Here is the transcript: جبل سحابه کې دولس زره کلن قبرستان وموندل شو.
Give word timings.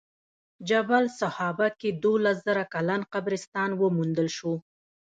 جبل 0.69 1.03
سحابه 1.19 1.67
کې 1.79 1.89
دولس 2.05 2.37
زره 2.47 2.63
کلن 2.73 3.01
قبرستان 3.13 3.69
وموندل 3.81 4.27
شو. 4.37 4.53